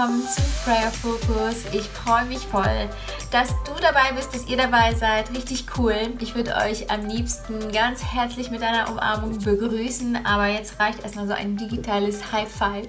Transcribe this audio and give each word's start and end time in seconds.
willkommen 0.00 0.22
zum 0.28 0.44
Prayer 0.64 0.90
Focus. 0.90 1.64
Ich 1.72 1.88
freue 1.88 2.24
mich 2.24 2.40
voll, 2.46 2.88
dass 3.30 3.48
du 3.64 3.72
dabei 3.80 4.12
bist, 4.14 4.34
dass 4.34 4.46
ihr 4.46 4.56
dabei 4.56 4.94
seid. 4.94 5.30
Richtig 5.30 5.66
cool. 5.78 5.96
Ich 6.18 6.34
würde 6.34 6.56
euch 6.56 6.90
am 6.90 7.06
liebsten 7.06 7.70
ganz 7.70 8.02
herzlich 8.02 8.50
mit 8.50 8.62
einer 8.62 8.90
Umarmung 8.90 9.38
begrüßen, 9.38 10.26
aber 10.26 10.48
jetzt 10.48 10.80
reicht 10.80 11.02
erstmal 11.02 11.28
so 11.28 11.34
ein 11.34 11.56
digitales 11.56 12.32
High 12.32 12.48
Five. 12.50 12.88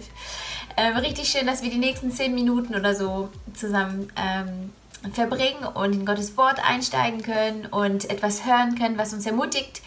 Ähm, 0.77 0.97
richtig 0.97 1.29
schön, 1.29 1.45
dass 1.45 1.61
wir 1.61 1.69
die 1.69 1.77
nächsten 1.77 2.11
10 2.11 2.33
Minuten 2.33 2.75
oder 2.75 2.95
so 2.95 3.29
zusammen 3.53 4.11
ähm, 4.15 4.71
verbringen 5.13 5.63
und 5.73 5.93
in 5.93 6.05
Gottes 6.05 6.35
Wort 6.37 6.59
einsteigen 6.67 7.21
können 7.21 7.67
und 7.67 8.09
etwas 8.09 8.45
hören 8.45 8.75
können, 8.75 8.97
was 8.97 9.13
uns 9.13 9.25
ermutigt 9.25 9.81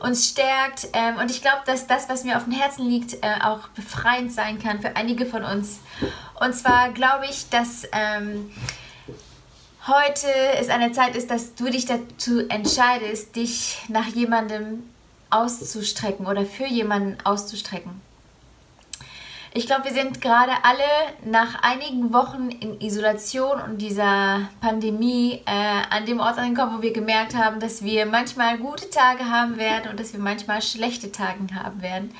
uns 0.00 0.28
stärkt. 0.28 0.88
Ähm, 0.92 1.16
und 1.16 1.30
ich 1.30 1.40
glaube, 1.40 1.62
dass 1.64 1.86
das, 1.86 2.08
was 2.10 2.24
mir 2.24 2.36
auf 2.36 2.44
dem 2.44 2.52
Herzen 2.52 2.86
liegt, 2.86 3.14
äh, 3.14 3.40
auch 3.42 3.68
befreiend 3.68 4.32
sein 4.32 4.58
kann 4.62 4.80
für 4.80 4.96
einige 4.96 5.24
von 5.24 5.44
uns. 5.44 5.80
Und 6.38 6.54
zwar 6.54 6.90
glaube 6.90 7.24
ich, 7.24 7.48
dass 7.48 7.84
ähm, 7.92 8.50
heute 9.86 10.26
es 10.58 10.68
eine 10.68 10.92
Zeit 10.92 11.16
ist, 11.16 11.30
dass 11.30 11.54
du 11.54 11.70
dich 11.70 11.86
dazu 11.86 12.48
entscheidest, 12.48 13.36
dich 13.36 13.78
nach 13.88 14.06
jemandem 14.06 14.82
auszustrecken 15.30 16.26
oder 16.26 16.46
für 16.46 16.66
jemanden 16.66 17.18
auszustrecken. 17.24 18.00
Ich 19.56 19.66
glaube, 19.66 19.84
wir 19.84 19.92
sind 19.92 20.20
gerade 20.20 20.50
alle 20.64 20.82
nach 21.24 21.62
einigen 21.62 22.12
Wochen 22.12 22.48
in 22.48 22.80
Isolation 22.80 23.60
und 23.60 23.78
dieser 23.78 24.48
Pandemie 24.60 25.42
äh, 25.46 25.94
an 25.94 26.06
dem 26.06 26.18
Ort 26.18 26.38
angekommen, 26.38 26.78
wo 26.78 26.82
wir 26.82 26.92
gemerkt 26.92 27.36
haben, 27.36 27.60
dass 27.60 27.84
wir 27.84 28.04
manchmal 28.04 28.58
gute 28.58 28.90
Tage 28.90 29.30
haben 29.30 29.56
werden 29.56 29.92
und 29.92 30.00
dass 30.00 30.12
wir 30.12 30.18
manchmal 30.18 30.60
schlechte 30.60 31.12
Tage 31.12 31.38
haben 31.54 31.82
werden. 31.82 32.12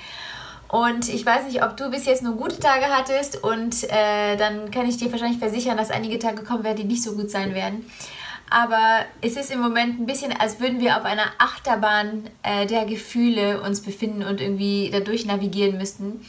Und 0.75 1.09
ich 1.09 1.25
weiß 1.25 1.45
nicht, 1.47 1.63
ob 1.63 1.77
du 1.77 1.89
bis 1.89 2.05
jetzt 2.05 2.25
nur 2.25 2.35
gute 2.35 2.59
Tage 2.59 2.87
hattest 2.87 3.45
und 3.45 3.85
äh, 3.85 4.37
dann 4.37 4.73
kann 4.73 4.89
ich 4.89 4.97
dir 4.97 5.13
wahrscheinlich 5.13 5.39
versichern, 5.39 5.77
dass 5.77 5.93
einige 5.93 6.19
Tage 6.19 6.43
kommen 6.43 6.65
werden, 6.65 6.79
die 6.79 6.85
nicht 6.85 7.05
so 7.05 7.13
gut 7.13 7.31
sein 7.31 7.55
werden. 7.55 7.89
Aber 8.51 9.05
es 9.21 9.37
ist 9.37 9.53
im 9.53 9.61
Moment 9.61 10.01
ein 10.01 10.07
bisschen, 10.07 10.33
als 10.33 10.59
würden 10.59 10.81
wir 10.81 10.97
auf 10.97 11.05
einer 11.05 11.27
Achterbahn 11.39 12.29
äh, 12.43 12.67
der 12.67 12.87
Gefühle 12.87 13.63
uns 13.63 13.83
befinden 13.83 14.25
und 14.25 14.41
irgendwie 14.41 14.91
dadurch 14.93 15.27
navigieren 15.27 15.79
müssten 15.79 16.27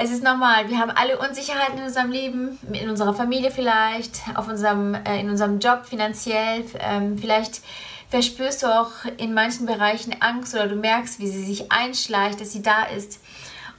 es 0.00 0.12
ist 0.12 0.22
normal. 0.22 0.68
Wir 0.68 0.78
haben 0.78 0.92
alle 0.92 1.18
Unsicherheiten 1.18 1.78
in 1.78 1.84
unserem 1.84 2.12
Leben, 2.12 2.58
in 2.72 2.88
unserer 2.88 3.14
Familie 3.14 3.50
vielleicht, 3.50 4.20
auf 4.36 4.46
unserem, 4.46 4.94
äh, 4.94 5.20
in 5.20 5.28
unserem 5.28 5.58
Job 5.58 5.86
finanziell. 5.86 6.64
Ähm, 6.78 7.18
vielleicht 7.18 7.60
verspürst 8.08 8.62
du 8.62 8.68
auch 8.68 8.92
in 9.16 9.34
manchen 9.34 9.66
Bereichen 9.66 10.14
Angst 10.20 10.54
oder 10.54 10.68
du 10.68 10.76
merkst, 10.76 11.18
wie 11.18 11.26
sie 11.26 11.44
sich 11.44 11.72
einschleicht, 11.72 12.40
dass 12.40 12.52
sie 12.52 12.62
da 12.62 12.84
ist. 12.84 13.18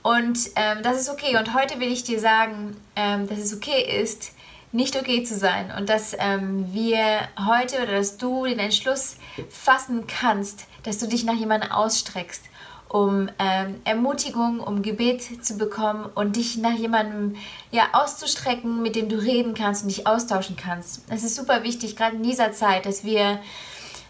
Und 0.02 0.40
ähm, 0.56 0.84
das 0.84 1.00
ist 1.00 1.10
okay. 1.10 1.38
Und 1.38 1.54
heute 1.54 1.80
will 1.80 1.92
ich 1.92 2.04
dir 2.04 2.20
sagen, 2.20 2.76
ähm, 2.96 3.28
dass 3.28 3.40
es 3.40 3.54
okay 3.54 4.02
ist, 4.02 4.32
nicht 4.72 4.96
okay 4.96 5.24
zu 5.24 5.36
sein. 5.36 5.74
Und 5.78 5.90
dass 5.90 6.16
ähm, 6.18 6.74
wir 6.74 7.28
heute 7.48 7.82
oder 7.84 7.94
dass 7.98 8.18
du 8.18 8.46
den 8.46 8.60
Entschluss 8.60 9.18
fassen 9.50 10.08
kannst, 10.08 10.66
dass 10.84 11.00
du 11.00 11.08
dich 11.08 11.24
nach 11.26 11.36
jemandem 11.36 11.72
ausstreckst 11.72 12.44
um 12.90 13.30
ähm, 13.38 13.76
Ermutigung, 13.86 14.60
um 14.60 14.82
Gebet 14.82 15.46
zu 15.46 15.58
bekommen 15.58 16.10
und 16.16 16.36
dich 16.36 16.58
nach 16.58 16.74
jemandem 16.74 17.36
ja, 17.72 17.84
auszustrecken, 17.94 18.82
mit 18.82 18.96
dem 18.96 19.10
du 19.10 19.16
reden 19.16 19.54
kannst 19.54 19.84
und 19.84 19.90
dich 19.90 20.08
austauschen 20.08 20.58
kannst. 20.58 21.04
Es 21.10 21.24
ist 21.24 21.36
super 21.36 21.64
wichtig, 21.64 21.96
gerade 21.96 22.16
in 22.16 22.24
dieser 22.24 22.52
Zeit, 22.52 22.88
dass 22.88 23.04
wir, 23.04 23.40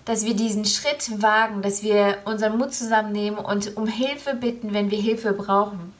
dass 0.09 0.25
wir 0.25 0.34
diesen 0.34 0.66
Schritt 0.66 1.22
wagen, 1.22 1.62
dass 1.62 1.84
wir 1.84 2.18
unseren 2.25 2.58
Mut 2.58 2.74
zusammennehmen 2.74 3.38
und 3.38 3.78
um 3.78 3.86
Hilfe 3.86 4.34
bitten, 4.34 4.74
wenn 4.74 4.90
wir 4.90 5.00
Hilfe 5.00 5.34
brauchen. 5.34 5.94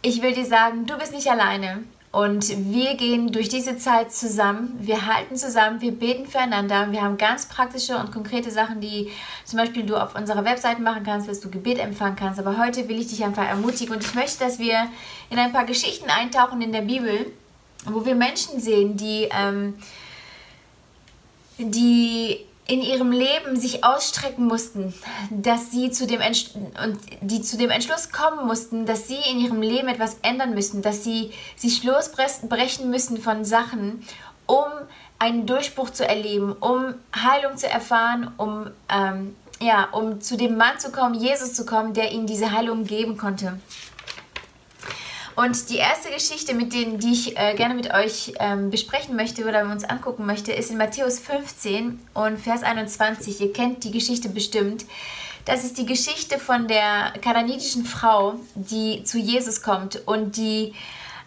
Ich 0.00 0.22
will 0.22 0.32
dir 0.32 0.46
sagen, 0.46 0.86
du 0.86 0.96
bist 0.96 1.12
nicht 1.12 1.30
alleine. 1.30 1.84
Und 2.10 2.48
wir 2.72 2.94
gehen 2.94 3.32
durch 3.32 3.50
diese 3.50 3.76
Zeit 3.76 4.14
zusammen, 4.14 4.78
wir 4.80 5.04
halten 5.04 5.36
zusammen, 5.36 5.82
wir 5.82 5.92
beten 5.92 6.26
füreinander. 6.26 6.90
Wir 6.90 7.02
haben 7.02 7.18
ganz 7.18 7.44
praktische 7.44 7.98
und 7.98 8.12
konkrete 8.12 8.50
Sachen, 8.50 8.80
die 8.80 9.12
zum 9.44 9.58
Beispiel 9.58 9.84
du 9.84 10.02
auf 10.02 10.14
unserer 10.14 10.46
Webseite 10.46 10.80
machen 10.80 11.04
kannst, 11.04 11.28
dass 11.28 11.40
du 11.40 11.50
Gebet 11.50 11.78
empfangen 11.78 12.16
kannst. 12.16 12.40
Aber 12.40 12.56
heute 12.56 12.88
will 12.88 12.98
ich 12.98 13.08
dich 13.08 13.22
einfach 13.22 13.46
ermutigen 13.46 13.94
und 13.94 14.02
ich 14.02 14.14
möchte, 14.14 14.42
dass 14.42 14.58
wir 14.58 14.88
in 15.28 15.38
ein 15.38 15.52
paar 15.52 15.66
Geschichten 15.66 16.08
eintauchen 16.08 16.62
in 16.62 16.72
der 16.72 16.80
Bibel, 16.80 17.26
wo 17.84 18.06
wir 18.06 18.14
Menschen 18.14 18.58
sehen, 18.58 18.96
die, 18.96 19.28
ähm, 19.38 19.74
die 21.58 22.44
in 22.66 22.82
ihrem 22.82 23.12
Leben 23.12 23.56
sich 23.56 23.82
ausstrecken 23.82 24.46
mussten, 24.46 24.92
dass 25.30 25.70
sie 25.70 25.90
zu 25.90 26.06
dem 26.06 26.20
und 26.20 26.98
die 27.22 27.40
zu 27.40 27.56
dem 27.56 27.70
Entschluss 27.70 28.12
kommen 28.12 28.46
mussten, 28.46 28.84
dass 28.84 29.08
sie 29.08 29.16
in 29.30 29.38
ihrem 29.38 29.62
Leben 29.62 29.88
etwas 29.88 30.18
ändern 30.22 30.52
müssen, 30.54 30.82
dass 30.82 31.02
sie 31.02 31.32
sich 31.56 31.82
losbrechen 31.82 32.90
müssen 32.90 33.16
von 33.16 33.46
Sachen, 33.46 34.04
um 34.46 34.66
einen 35.18 35.46
Durchbruch 35.46 35.90
zu 35.90 36.06
erleben, 36.06 36.52
um 36.52 36.94
Heilung 37.16 37.56
zu 37.56 37.68
erfahren, 37.68 38.30
um 38.36 38.70
ähm, 38.90 39.34
ja, 39.60 39.88
um 39.90 40.20
zu 40.20 40.36
dem 40.36 40.56
Mann 40.56 40.78
zu 40.78 40.92
kommen, 40.92 41.14
Jesus 41.14 41.54
zu 41.54 41.66
kommen, 41.66 41.94
der 41.94 42.12
ihnen 42.12 42.26
diese 42.26 42.52
Heilung 42.52 42.84
geben 42.84 43.16
konnte. 43.16 43.58
Und 45.38 45.70
die 45.70 45.76
erste 45.76 46.10
Geschichte, 46.10 46.52
mit 46.52 46.72
denen, 46.72 46.98
die 46.98 47.12
ich 47.12 47.38
äh, 47.38 47.54
gerne 47.54 47.74
mit 47.74 47.94
euch 47.94 48.32
ähm, 48.40 48.70
besprechen 48.70 49.14
möchte 49.14 49.46
oder 49.46 49.62
uns 49.70 49.84
angucken 49.84 50.26
möchte, 50.26 50.50
ist 50.50 50.68
in 50.72 50.78
Matthäus 50.78 51.20
15 51.20 52.00
und 52.12 52.40
Vers 52.40 52.64
21. 52.64 53.40
Ihr 53.40 53.52
kennt 53.52 53.84
die 53.84 53.92
Geschichte 53.92 54.30
bestimmt. 54.30 54.84
Das 55.44 55.62
ist 55.62 55.78
die 55.78 55.86
Geschichte 55.86 56.40
von 56.40 56.66
der 56.66 57.12
kananitischen 57.22 57.84
Frau, 57.84 58.34
die 58.56 59.04
zu 59.04 59.16
Jesus 59.16 59.62
kommt 59.62 60.08
und 60.08 60.36
die 60.36 60.74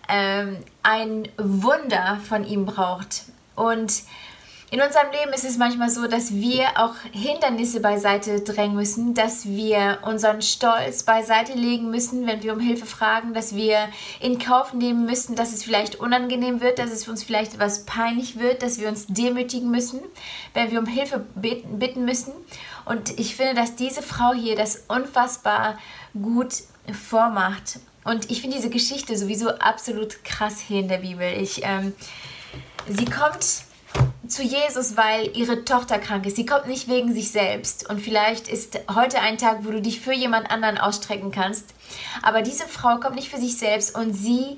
ähm, 0.09 0.57
ein 0.83 1.29
Wunder 1.37 2.19
von 2.27 2.43
ihm 2.43 2.65
braucht. 2.65 3.23
Und 3.55 3.93
in 4.71 4.81
unserem 4.81 5.11
Leben 5.11 5.33
ist 5.33 5.43
es 5.43 5.57
manchmal 5.57 5.89
so, 5.89 6.07
dass 6.07 6.33
wir 6.33 6.63
auch 6.77 6.95
Hindernisse 7.11 7.81
beiseite 7.81 8.39
drängen 8.39 8.77
müssen, 8.77 9.13
dass 9.13 9.45
wir 9.45 9.99
unseren 10.03 10.41
Stolz 10.41 11.03
beiseite 11.03 11.51
legen 11.51 11.91
müssen, 11.91 12.25
wenn 12.25 12.41
wir 12.41 12.53
um 12.53 12.61
Hilfe 12.61 12.85
fragen, 12.85 13.33
dass 13.33 13.53
wir 13.53 13.89
in 14.21 14.39
Kauf 14.39 14.71
nehmen 14.71 15.05
müssen, 15.05 15.35
dass 15.35 15.51
es 15.51 15.65
vielleicht 15.65 15.97
unangenehm 15.97 16.61
wird, 16.61 16.79
dass 16.79 16.89
es 16.89 17.03
für 17.03 17.11
uns 17.11 17.21
vielleicht 17.21 17.55
etwas 17.55 17.83
peinlich 17.83 18.39
wird, 18.39 18.63
dass 18.63 18.79
wir 18.79 18.87
uns 18.87 19.07
demütigen 19.07 19.69
müssen, 19.69 19.99
wenn 20.53 20.71
wir 20.71 20.79
um 20.79 20.85
Hilfe 20.85 21.25
bitten 21.35 22.05
müssen. 22.05 22.31
Und 22.85 23.19
ich 23.19 23.35
finde, 23.35 23.55
dass 23.55 23.75
diese 23.75 24.01
Frau 24.01 24.31
hier 24.31 24.55
das 24.55 24.85
unfassbar 24.87 25.77
gut 26.13 26.63
vormacht. 27.09 27.79
Und 28.05 28.31
ich 28.31 28.39
finde 28.39 28.55
diese 28.55 28.69
Geschichte 28.69 29.17
sowieso 29.17 29.49
absolut 29.49 30.23
krass 30.23 30.61
hier 30.65 30.79
in 30.79 30.87
der 30.87 30.99
Bibel. 30.99 31.29
Ich, 31.41 31.61
ähm, 31.65 31.91
sie 32.87 33.03
kommt 33.03 33.65
zu 34.27 34.43
Jesus, 34.43 34.95
weil 34.95 35.35
ihre 35.35 35.65
Tochter 35.65 35.99
krank 35.99 36.25
ist. 36.25 36.37
Sie 36.37 36.45
kommt 36.45 36.67
nicht 36.67 36.87
wegen 36.87 37.13
sich 37.13 37.31
selbst. 37.31 37.89
Und 37.89 37.99
vielleicht 37.99 38.47
ist 38.47 38.79
heute 38.93 39.19
ein 39.19 39.37
Tag, 39.37 39.65
wo 39.65 39.71
du 39.71 39.81
dich 39.81 39.99
für 39.99 40.13
jemand 40.13 40.49
anderen 40.49 40.77
ausstrecken 40.77 41.31
kannst. 41.31 41.73
Aber 42.21 42.41
diese 42.41 42.65
Frau 42.65 42.97
kommt 42.97 43.15
nicht 43.15 43.29
für 43.29 43.39
sich 43.39 43.57
selbst 43.57 43.95
und 43.95 44.13
sie 44.13 44.57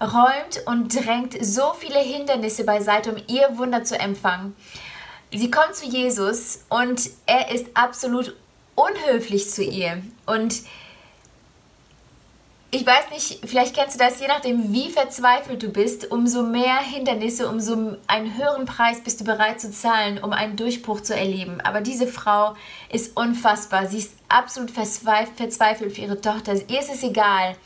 räumt 0.00 0.62
und 0.66 0.94
drängt 0.94 1.44
so 1.44 1.72
viele 1.78 1.98
Hindernisse 1.98 2.64
beiseite, 2.64 3.12
um 3.12 3.22
ihr 3.26 3.56
Wunder 3.56 3.84
zu 3.84 3.98
empfangen. 3.98 4.54
Sie 5.32 5.50
kommt 5.50 5.74
zu 5.74 5.86
Jesus 5.86 6.64
und 6.68 7.10
er 7.24 7.52
ist 7.52 7.66
absolut 7.74 8.36
unhöflich 8.74 9.50
zu 9.50 9.62
ihr. 9.62 10.02
Und 10.26 10.62
ich 12.76 12.86
weiß 12.86 13.10
nicht, 13.10 13.48
vielleicht 13.48 13.74
kennst 13.74 13.98
du 13.98 14.04
das, 14.04 14.20
je 14.20 14.28
nachdem, 14.28 14.70
wie 14.70 14.90
verzweifelt 14.90 15.62
du 15.62 15.70
bist, 15.70 16.10
umso 16.10 16.42
mehr 16.42 16.76
Hindernisse, 16.76 17.48
umso 17.48 17.96
einen 18.06 18.36
höheren 18.36 18.66
Preis 18.66 19.00
bist 19.00 19.18
du 19.18 19.24
bereit 19.24 19.62
zu 19.62 19.70
zahlen, 19.70 20.22
um 20.22 20.32
einen 20.32 20.56
Durchbruch 20.56 21.00
zu 21.00 21.16
erleben. 21.16 21.62
Aber 21.62 21.80
diese 21.80 22.06
Frau 22.06 22.54
ist 22.90 23.16
unfassbar. 23.16 23.86
Sie 23.86 23.96
ist 23.96 24.12
absolut 24.28 24.70
verzweifelt 24.70 25.94
für 25.94 26.02
ihre 26.02 26.20
Tochter. 26.20 26.52
Ihr 26.68 26.80
ist 26.80 26.92
es 26.92 27.02
egal, 27.02 27.56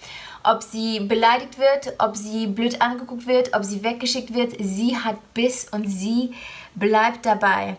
ob 0.45 0.63
sie 0.63 1.01
beleidigt 1.01 1.59
wird, 1.59 1.95
ob 1.99 2.17
sie 2.17 2.47
blöd 2.47 2.81
angeguckt 2.81 3.27
wird, 3.27 3.53
ob 3.53 3.65
sie 3.65 3.83
weggeschickt 3.83 4.33
wird. 4.33 4.55
Sie 4.61 4.97
hat 4.97 5.17
Biss 5.35 5.67
und 5.73 5.89
sie 5.89 6.35
bleibt 6.77 7.27
dabei. 7.27 7.79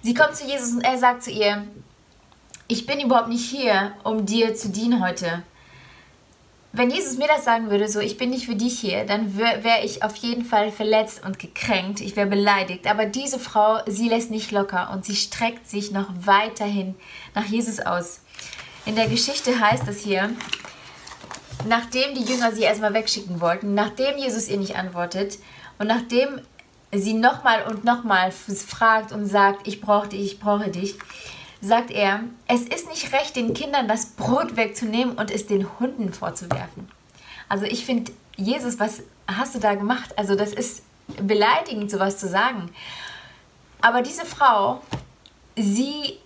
Sie 0.00 0.14
kommt 0.14 0.34
zu 0.34 0.46
Jesus 0.46 0.72
und 0.72 0.80
er 0.80 0.96
sagt 0.96 1.24
zu 1.24 1.30
ihr, 1.30 1.66
ich 2.68 2.86
bin 2.86 3.00
überhaupt 3.00 3.28
nicht 3.28 3.50
hier, 3.50 3.92
um 4.02 4.24
dir 4.24 4.54
zu 4.54 4.70
dienen 4.70 5.04
heute 5.04 5.42
wenn 6.72 6.90
Jesus 6.90 7.18
mir 7.18 7.26
das 7.26 7.44
sagen 7.44 7.68
würde, 7.68 7.88
so 7.88 7.98
ich 7.98 8.16
bin 8.16 8.30
nicht 8.30 8.46
für 8.46 8.54
dich 8.54 8.78
hier, 8.78 9.04
dann 9.04 9.36
wäre 9.36 9.64
wär 9.64 9.84
ich 9.84 10.04
auf 10.04 10.14
jeden 10.16 10.44
Fall 10.44 10.70
verletzt 10.70 11.22
und 11.24 11.38
gekränkt, 11.38 12.00
ich 12.00 12.14
wäre 12.14 12.28
beleidigt. 12.28 12.86
Aber 12.86 13.06
diese 13.06 13.40
Frau, 13.40 13.80
sie 13.86 14.08
lässt 14.08 14.30
nicht 14.30 14.52
locker 14.52 14.90
und 14.92 15.04
sie 15.04 15.16
streckt 15.16 15.68
sich 15.68 15.90
noch 15.90 16.08
weiterhin 16.24 16.94
nach 17.34 17.44
Jesus 17.44 17.80
aus. 17.80 18.20
In 18.86 18.94
der 18.94 19.08
Geschichte 19.08 19.58
heißt 19.58 19.88
es 19.88 20.00
hier, 20.00 20.30
nachdem 21.66 22.14
die 22.14 22.24
Jünger 22.24 22.52
sie 22.52 22.62
erstmal 22.62 22.94
wegschicken 22.94 23.40
wollten, 23.40 23.74
nachdem 23.74 24.16
Jesus 24.16 24.48
ihr 24.48 24.56
nicht 24.56 24.76
antwortet 24.76 25.38
und 25.78 25.88
nachdem 25.88 26.40
sie 26.92 27.14
nochmal 27.14 27.64
und 27.68 27.84
nochmal 27.84 28.30
fragt 28.32 29.12
und 29.12 29.26
sagt, 29.26 29.66
ich 29.66 29.80
brauche 29.80 30.08
dich, 30.08 30.32
ich 30.32 30.40
brauche 30.40 30.70
dich, 30.70 30.96
sagt 31.60 31.90
er, 31.90 32.20
es 32.46 32.62
ist 32.62 32.88
nicht 32.88 33.12
recht, 33.12 33.36
den 33.36 33.54
Kindern 33.54 33.88
das 33.88 34.06
Brot 34.06 34.56
wegzunehmen 34.56 35.16
und 35.16 35.30
es 35.30 35.46
den 35.46 35.68
Hunden 35.78 36.12
vorzuwerfen. 36.12 36.88
Also 37.48 37.66
ich 37.66 37.84
finde, 37.84 38.12
Jesus, 38.36 38.78
was 38.78 39.02
hast 39.26 39.54
du 39.54 39.58
da 39.58 39.74
gemacht? 39.74 40.16
Also 40.16 40.34
das 40.34 40.52
ist 40.52 40.82
beleidigend, 41.20 41.90
sowas 41.90 42.18
zu 42.18 42.28
sagen. 42.28 42.70
Aber 43.80 44.02
diese 44.02 44.24
Frau, 44.24 44.80
sie, 45.56 46.18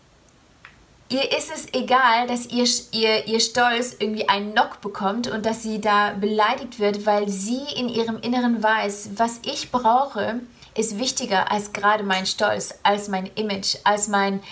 ihr 1.08 1.36
ist 1.36 1.50
es 1.52 1.72
egal, 1.72 2.26
dass 2.26 2.46
ihr, 2.46 2.66
ihr, 2.92 3.26
ihr 3.26 3.40
Stolz 3.40 3.96
irgendwie 3.98 4.28
einen 4.28 4.52
Knock 4.52 4.80
bekommt 4.80 5.28
und 5.28 5.46
dass 5.46 5.62
sie 5.62 5.80
da 5.80 6.12
beleidigt 6.12 6.78
wird, 6.78 7.06
weil 7.06 7.28
sie 7.28 7.62
in 7.76 7.88
ihrem 7.88 8.18
Inneren 8.20 8.62
weiß, 8.62 9.10
was 9.16 9.40
ich 9.44 9.70
brauche, 9.70 10.40
ist 10.76 10.98
wichtiger 10.98 11.50
als 11.52 11.72
gerade 11.72 12.02
mein 12.02 12.26
Stolz, 12.26 12.74
als 12.82 13.08
mein 13.08 13.30
Image, 13.36 13.76
als 13.84 14.08
mein, 14.08 14.42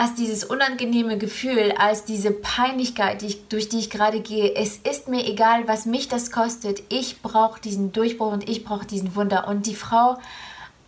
als 0.00 0.14
dieses 0.14 0.44
unangenehme 0.44 1.18
Gefühl, 1.18 1.74
als 1.76 2.06
diese 2.06 2.30
Peinlichkeit, 2.30 3.20
die 3.20 3.26
ich, 3.26 3.48
durch 3.48 3.68
die 3.68 3.80
ich 3.80 3.90
gerade 3.90 4.20
gehe. 4.20 4.54
Es 4.54 4.78
ist 4.78 5.08
mir 5.08 5.26
egal, 5.26 5.68
was 5.68 5.84
mich 5.84 6.08
das 6.08 6.30
kostet. 6.30 6.82
Ich 6.88 7.20
brauche 7.20 7.60
diesen 7.60 7.92
Durchbruch 7.92 8.32
und 8.32 8.48
ich 8.48 8.64
brauche 8.64 8.86
diesen 8.86 9.14
Wunder. 9.14 9.46
Und 9.46 9.66
die 9.66 9.74
Frau 9.74 10.16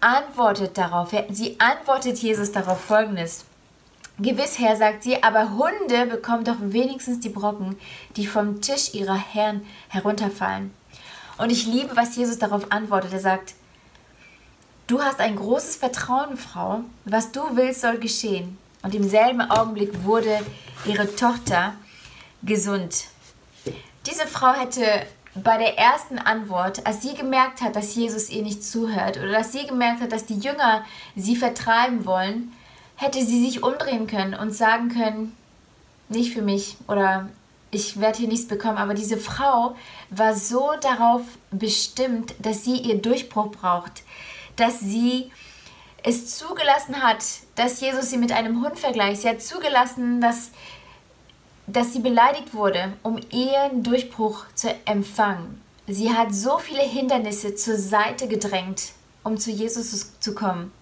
antwortet 0.01 0.79
darauf. 0.79 1.15
Sie 1.29 1.61
antwortet 1.61 2.21
Jesus 2.21 2.53
darauf 2.53 2.81
folgendes. 2.81 3.45
Gewiss, 4.19 4.59
Herr, 4.59 4.77
sagt 4.77 5.03
sie, 5.03 5.23
aber 5.23 5.59
Hunde 5.59 6.07
bekommen 6.07 6.45
doch 6.45 6.57
wenigstens 6.59 7.21
die 7.21 7.29
Brocken, 7.29 7.77
die 8.17 8.27
vom 8.27 8.63
Tisch 8.63 8.95
ihrer 8.95 9.19
Herren 9.19 9.61
herunterfallen. 9.89 10.73
Und 11.37 11.53
ich 11.53 11.67
liebe, 11.67 11.95
was 11.97 12.17
Jesus 12.17 12.39
darauf 12.39 12.73
antwortet. 12.73 13.13
Er 13.13 13.21
sagt, 13.21 13.53
du 14.87 15.03
hast 15.03 15.21
ein 15.21 15.37
großes 15.37 15.77
Vertrauen, 15.77 16.39
Frau. 16.39 16.81
Was 17.05 17.31
du 17.31 17.43
willst, 17.53 17.83
soll 17.83 17.99
geschehen. 17.99 18.57
Und 18.83 18.95
im 18.95 19.09
selben 19.09 19.41
Augenblick 19.41 20.05
wurde 20.05 20.41
ihre 20.85 21.15
Tochter 21.15 21.75
gesund. 22.43 23.05
Diese 24.07 24.27
Frau 24.27 24.53
hätte 24.53 24.85
bei 25.35 25.57
der 25.57 25.79
ersten 25.79 26.19
Antwort, 26.19 26.87
als 26.87 27.03
sie 27.03 27.15
gemerkt 27.15 27.63
hat, 27.63 27.77
dass 27.77 27.95
Jesus 27.95 28.29
ihr 28.29 28.43
nicht 28.43 28.65
zuhört 28.65 29.17
oder 29.17 29.33
dass 29.33 29.53
sie 29.53 29.67
gemerkt 29.67 30.01
hat, 30.03 30.13
dass 30.13 30.27
die 30.27 30.39
Jünger 30.39 30.85
sie 31.17 31.37
vertreiben 31.37 32.05
wollen, 32.05 32.53
hätte 32.97 33.25
sie 33.25 33.45
sich 33.45 33.63
umdrehen 33.63 34.07
können 34.07 34.35
und 34.35 34.55
sagen 34.55 34.91
können, 34.91 35.37
nicht 36.09 36.35
für 36.35 36.43
mich 36.43 36.77
oder 36.89 37.29
ich 37.71 38.01
werde 38.01 38.19
hier 38.19 38.29
nichts 38.29 38.47
bekommen. 38.47 38.77
Aber 38.77 38.95
diese 38.95 39.17
Frau 39.17 39.75
war 40.11 40.35
so 40.35 40.73
darauf 40.81 41.23
bestimmt, 41.51 42.35
dass 42.41 42.65
sie 42.65 42.77
ihr 42.77 43.01
Durchbruch 43.01 43.51
braucht, 43.51 44.03
dass 44.57 44.81
sie 44.81 45.31
es 46.03 46.37
zugelassen 46.37 47.03
hat, 47.03 47.25
dass 47.55 47.81
Jesus 47.81 48.11
sie 48.11 48.17
mit 48.17 48.33
einem 48.33 48.65
Hund 48.65 48.79
vergleicht. 48.79 49.23
Sie 49.23 49.29
hat 49.29 49.43
zugelassen, 49.43 50.21
dass, 50.21 50.51
dass 51.67 51.93
sie 51.93 52.01
beleidigt 52.01 52.55
wurde, 52.55 52.93
um 53.03 53.21
ihren 53.31 53.83
Durchbruch 53.83 54.45
zu 54.55 54.75
empfangen. 54.85 55.61
Sie 55.87 56.13
hat 56.13 56.35
so 56.35 56.59
viele 56.59 56.83
Hindernisse 56.83 57.55
zur 57.55 57.77
Seite 57.77 58.29
gedrängt, 58.29 58.93
um 59.25 59.39
zu 59.39 59.51
Jesus 59.51 60.19
zu 60.21 60.35
kommen. 60.35 60.73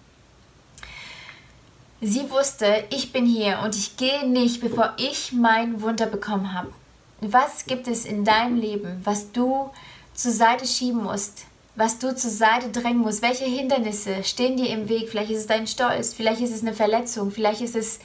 Sie 2.01 2.29
wusste, 2.31 2.83
ich 2.89 3.11
bin 3.11 3.27
hier 3.27 3.59
und 3.63 3.75
ich 3.75 3.95
gehe 3.97 4.27
nicht, 4.27 4.59
bevor 4.61 4.93
ich 4.97 5.33
mein 5.33 5.81
Wunder 5.81 6.07
bekommen 6.07 6.53
habe. 6.53 6.73
Was 7.19 7.67
gibt 7.67 7.87
es 7.87 8.05
in 8.05 8.25
deinem 8.25 8.57
Leben, 8.57 9.01
was 9.03 9.31
du 9.31 9.69
zur 10.15 10.31
Seite 10.31 10.65
schieben 10.65 11.03
musst, 11.03 11.45
was 11.75 11.99
du 11.99 12.15
zur 12.15 12.31
Seite 12.31 12.69
drängen 12.69 12.99
musst, 12.99 13.21
welche 13.21 13.45
Hindernisse 13.45 14.23
stehen 14.23 14.57
dir 14.57 14.69
im 14.69 14.89
Weg. 14.89 15.09
Vielleicht 15.09 15.31
ist 15.31 15.39
es 15.39 15.47
dein 15.47 15.67
Stolz, 15.67 16.13
vielleicht 16.13 16.41
ist 16.41 16.53
es 16.53 16.61
eine 16.61 16.73
Verletzung, 16.73 17.31
vielleicht 17.31 17.61
ist 17.61 17.75
es 17.75 17.99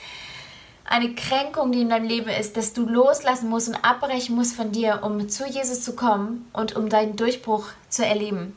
eine 0.84 1.14
Kränkung, 1.14 1.72
die 1.72 1.80
in 1.80 1.88
deinem 1.88 2.06
Leben 2.06 2.28
ist, 2.28 2.56
dass 2.56 2.72
du 2.72 2.86
loslassen 2.86 3.48
musst 3.48 3.68
und 3.68 3.84
abbrechen 3.84 4.36
musst 4.36 4.54
von 4.54 4.70
dir, 4.70 5.00
um 5.02 5.28
zu 5.28 5.46
Jesus 5.46 5.82
zu 5.82 5.96
kommen 5.96 6.48
und 6.52 6.76
um 6.76 6.88
deinen 6.88 7.16
Durchbruch 7.16 7.66
zu 7.88 8.06
erleben. 8.06 8.56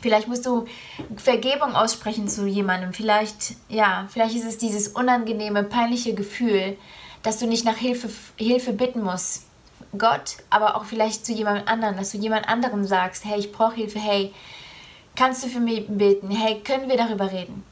Vielleicht 0.00 0.28
musst 0.28 0.46
du 0.46 0.66
Vergebung 1.16 1.74
aussprechen 1.74 2.28
zu 2.28 2.46
jemandem. 2.46 2.92
Vielleicht, 2.92 3.56
ja, 3.68 4.06
vielleicht 4.10 4.36
ist 4.36 4.44
es 4.44 4.58
dieses 4.58 4.88
unangenehme, 4.88 5.64
peinliche 5.64 6.14
Gefühl, 6.14 6.76
dass 7.22 7.38
du 7.38 7.46
nicht 7.46 7.64
nach 7.64 7.76
Hilfe, 7.76 8.08
Hilfe 8.36 8.72
bitten 8.72 9.02
musst. 9.02 9.47
Gott, 9.96 10.36
aber 10.50 10.76
auch 10.76 10.84
vielleicht 10.84 11.24
zu 11.24 11.32
jemand 11.32 11.66
anderem, 11.66 11.96
dass 11.96 12.12
du 12.12 12.18
jemand 12.18 12.48
anderem 12.48 12.84
sagst, 12.84 13.24
hey, 13.24 13.38
ich 13.38 13.52
brauche 13.52 13.76
Hilfe, 13.76 13.98
hey, 13.98 14.34
kannst 15.16 15.42
du 15.42 15.48
für 15.48 15.60
mich 15.60 15.86
beten, 15.88 16.30
hey, 16.30 16.60
können 16.60 16.88
wir 16.88 16.96
darüber 16.96 17.32
reden? 17.32 17.64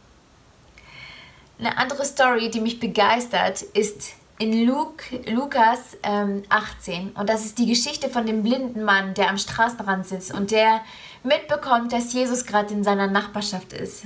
Eine 1.59 1.77
andere 1.77 2.05
Story, 2.05 2.51
die 2.51 2.61
mich 2.61 2.81
begeistert, 2.81 3.63
ist 3.63 4.15
in 4.39 4.67
Luke, 4.67 5.05
Lukas 5.31 5.97
ähm, 6.03 6.43
18 6.49 7.13
und 7.13 7.29
das 7.29 7.45
ist 7.45 7.59
die 7.59 7.67
Geschichte 7.67 8.11
von 8.11 8.27
dem 8.27 8.43
blinden 8.43 8.85
Mann, 8.85 9.15
der 9.15 9.31
am 9.31 9.39
Straßenrand 9.39 10.07
sitzt 10.07 10.33
und 10.33 10.51
der 10.51 10.83
mitbekommt, 11.23 11.93
dass 11.93 12.13
Jesus 12.13 12.45
gerade 12.45 12.75
in 12.75 12.85
seiner 12.85 13.07
Nachbarschaft 13.07 13.73
ist. 13.73 14.05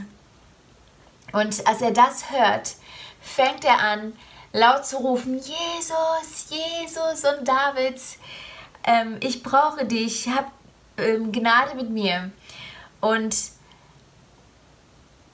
Und 1.33 1.67
als 1.67 1.83
er 1.83 1.91
das 1.91 2.31
hört, 2.31 2.75
fängt 3.21 3.65
er 3.65 3.81
an, 3.81 4.13
laut 4.52 4.87
zu 4.87 4.97
rufen, 4.99 5.35
Jesus, 5.35 6.50
Jesus 6.50 7.25
und 7.25 7.47
Davids, 7.47 8.19
ähm, 8.85 9.17
ich 9.20 9.43
brauche 9.43 9.85
dich, 9.85 10.29
hab 10.29 10.50
ähm, 10.97 11.32
Gnade 11.32 11.76
mit 11.76 11.91
mir. 11.91 12.31
Und 13.00 13.35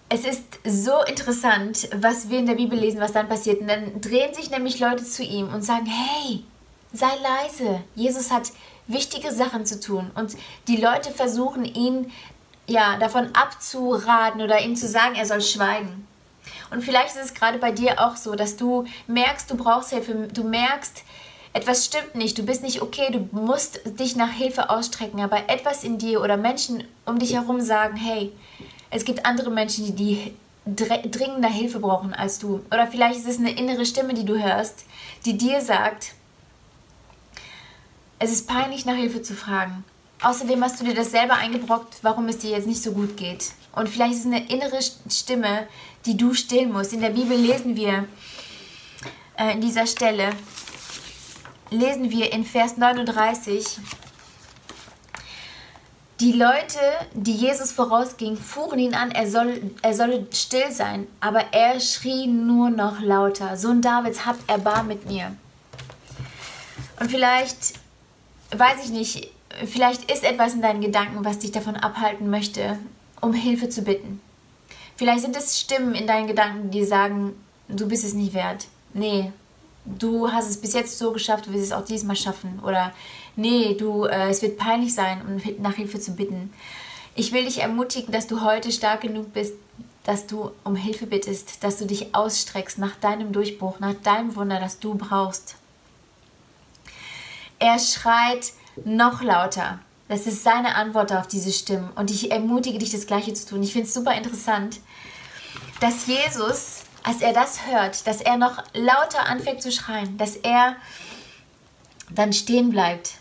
es 0.08 0.24
ist 0.24 0.60
so 0.64 1.02
interessant, 1.04 1.88
was 1.96 2.28
wir 2.28 2.38
in 2.38 2.46
der 2.46 2.54
Bibel 2.54 2.78
lesen, 2.78 3.00
was 3.00 3.12
dann 3.12 3.28
passiert. 3.28 3.60
Und 3.60 3.68
dann 3.68 4.00
drehen 4.00 4.34
sich 4.34 4.50
nämlich 4.50 4.78
Leute 4.78 5.04
zu 5.04 5.22
ihm 5.22 5.52
und 5.52 5.62
sagen, 5.62 5.86
hey, 5.86 6.44
sei 6.92 7.08
leise. 7.22 7.82
Jesus 7.94 8.30
hat 8.30 8.52
wichtige 8.86 9.32
Sachen 9.32 9.66
zu 9.66 9.80
tun. 9.80 10.10
Und 10.14 10.36
die 10.68 10.76
Leute 10.76 11.10
versuchen 11.10 11.64
ihn 11.64 12.12
ja 12.68 12.98
davon 12.98 13.34
abzuraten 13.34 14.40
oder 14.40 14.60
ihm 14.60 14.76
zu 14.76 14.86
sagen, 14.86 15.16
er 15.16 15.26
soll 15.26 15.40
schweigen. 15.40 16.06
Und 16.70 16.82
vielleicht 16.82 17.16
ist 17.16 17.24
es 17.24 17.34
gerade 17.34 17.58
bei 17.58 17.72
dir 17.72 18.00
auch 18.00 18.16
so, 18.16 18.34
dass 18.34 18.56
du 18.56 18.86
merkst, 19.06 19.50
du 19.50 19.56
brauchst 19.56 19.90
Hilfe, 19.90 20.28
du 20.32 20.44
merkst, 20.44 21.02
etwas 21.52 21.86
stimmt 21.86 22.14
nicht, 22.14 22.36
du 22.36 22.42
bist 22.42 22.62
nicht 22.62 22.82
okay, 22.82 23.10
du 23.10 23.28
musst 23.32 23.80
dich 23.98 24.14
nach 24.14 24.30
Hilfe 24.30 24.68
ausstrecken, 24.68 25.20
aber 25.20 25.48
etwas 25.48 25.84
in 25.84 25.98
dir 25.98 26.20
oder 26.20 26.36
Menschen 26.36 26.84
um 27.06 27.18
dich 27.18 27.34
herum 27.34 27.60
sagen, 27.60 27.96
hey, 27.96 28.32
es 28.90 29.04
gibt 29.04 29.24
andere 29.24 29.50
Menschen, 29.50 29.96
die, 29.96 30.34
dringender 30.66 31.48
Hilfe 31.48 31.78
brauchen 31.78 32.12
als 32.12 32.38
du. 32.40 32.60
Oder 32.72 32.88
vielleicht 32.88 33.20
ist 33.20 33.28
es 33.28 33.38
eine 33.38 33.52
innere 33.52 33.86
Stimme, 33.86 34.14
die 34.14 34.24
du 34.24 34.36
hörst, 34.36 34.84
die 35.24 35.38
dir 35.38 35.60
sagt, 35.60 36.12
es 38.18 38.32
ist 38.32 38.48
peinlich, 38.48 38.84
nach 38.84 38.96
Hilfe 38.96 39.22
zu 39.22 39.34
fragen. 39.34 39.84
Außerdem 40.22 40.62
hast 40.64 40.80
du 40.80 40.84
dir 40.84 40.94
das 40.94 41.10
selber 41.10 41.34
eingebrockt, 41.34 41.98
warum 42.02 42.28
es 42.28 42.38
dir 42.38 42.50
jetzt 42.50 42.66
nicht 42.66 42.82
so 42.82 42.92
gut 42.92 43.16
geht. 43.16 43.52
Und 43.74 43.88
vielleicht 43.88 44.14
ist 44.14 44.20
es 44.20 44.26
eine 44.26 44.48
innere 44.48 44.80
Stimme, 45.10 45.68
die 46.06 46.16
du 46.16 46.34
stillen 46.34 46.72
musst. 46.72 46.92
In 46.92 47.00
der 47.00 47.10
Bibel 47.10 47.36
lesen 47.36 47.76
wir 47.76 48.06
äh, 49.36 49.52
in 49.52 49.60
dieser 49.60 49.86
Stelle, 49.86 50.30
lesen 51.70 52.10
wir 52.10 52.32
in 52.32 52.44
Vers 52.44 52.76
39, 52.76 53.78
die 56.20 56.32
Leute, 56.32 56.78
die 57.12 57.34
Jesus 57.34 57.72
vorausgingen, 57.72 58.38
fuhren 58.38 58.78
ihn 58.78 58.94
an, 58.94 59.10
er, 59.10 59.28
soll, 59.28 59.70
er 59.82 59.92
solle 59.92 60.26
still 60.32 60.70
sein, 60.72 61.06
aber 61.20 61.52
er 61.52 61.78
schrie 61.78 62.26
nur 62.26 62.70
noch 62.70 63.00
lauter, 63.00 63.58
Sohn 63.58 63.82
Davids, 63.82 64.24
hab 64.24 64.36
Erbarm 64.48 64.86
mit 64.86 65.06
mir. 65.06 65.36
Und 66.98 67.10
vielleicht, 67.10 67.74
weiß 68.56 68.84
ich 68.84 68.90
nicht, 68.90 69.30
vielleicht 69.66 70.10
ist 70.10 70.24
etwas 70.24 70.54
in 70.54 70.62
deinen 70.62 70.80
Gedanken, 70.80 71.22
was 71.22 71.40
dich 71.40 71.52
davon 71.52 71.76
abhalten 71.76 72.30
möchte, 72.30 72.78
um 73.20 73.34
Hilfe 73.34 73.68
zu 73.68 73.82
bitten. 73.82 74.22
Vielleicht 74.96 75.22
sind 75.22 75.36
es 75.36 75.60
Stimmen 75.60 75.94
in 75.94 76.06
deinen 76.06 76.26
Gedanken, 76.26 76.70
die 76.70 76.84
sagen, 76.84 77.34
du 77.68 77.86
bist 77.86 78.04
es 78.04 78.14
nicht 78.14 78.34
wert. 78.34 78.66
Nee, 78.94 79.32
du 79.84 80.32
hast 80.32 80.48
es 80.48 80.60
bis 80.60 80.72
jetzt 80.72 80.98
so 80.98 81.12
geschafft, 81.12 81.46
du 81.46 81.52
wirst 81.52 81.64
es 81.64 81.72
auch 81.72 81.84
diesmal 81.84 82.16
schaffen. 82.16 82.60
Oder 82.64 82.92
nee, 83.36 83.74
du, 83.74 84.04
äh, 84.04 84.30
es 84.30 84.42
wird 84.42 84.56
peinlich 84.56 84.94
sein, 84.94 85.20
um 85.22 85.62
nach 85.62 85.74
Hilfe 85.74 86.00
zu 86.00 86.12
bitten. 86.12 86.52
Ich 87.14 87.32
will 87.32 87.44
dich 87.44 87.58
ermutigen, 87.58 88.12
dass 88.12 88.26
du 88.26 88.42
heute 88.42 88.72
stark 88.72 89.02
genug 89.02 89.32
bist, 89.32 89.54
dass 90.04 90.26
du 90.26 90.50
um 90.64 90.76
Hilfe 90.76 91.06
bittest, 91.06 91.64
dass 91.64 91.78
du 91.78 91.86
dich 91.86 92.14
ausstreckst 92.14 92.78
nach 92.78 92.96
deinem 92.96 93.32
Durchbruch, 93.32 93.80
nach 93.80 93.94
deinem 93.94 94.36
Wunder, 94.36 94.60
das 94.60 94.78
du 94.78 94.94
brauchst. 94.94 95.56
Er 97.58 97.78
schreit 97.78 98.52
noch 98.84 99.22
lauter. 99.22 99.80
Das 100.08 100.26
ist 100.26 100.44
seine 100.44 100.76
Antwort 100.76 101.12
auf 101.12 101.26
diese 101.26 101.50
Stimmen. 101.50 101.90
Und 101.96 102.10
ich 102.10 102.30
ermutige 102.30 102.78
dich, 102.78 102.90
das 102.90 103.06
Gleiche 103.06 103.34
zu 103.34 103.46
tun. 103.46 103.62
Ich 103.62 103.72
finde 103.72 103.88
es 103.88 103.94
super 103.94 104.14
interessant, 104.14 104.78
dass 105.80 106.06
Jesus, 106.06 106.82
als 107.02 107.20
er 107.20 107.32
das 107.32 107.66
hört, 107.66 108.06
dass 108.06 108.20
er 108.20 108.36
noch 108.36 108.62
lauter 108.72 109.26
anfängt 109.26 109.62
zu 109.62 109.70
schreien, 109.70 110.16
dass 110.16 110.36
er 110.36 110.76
dann 112.10 112.32
stehen 112.32 112.70
bleibt 112.70 113.14